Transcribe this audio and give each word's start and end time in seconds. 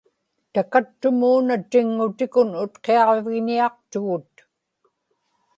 takattumuuna 0.53 1.55
tiŋŋutikun 1.71 2.49
Utqiaġvigñiaqtugut 2.63 4.31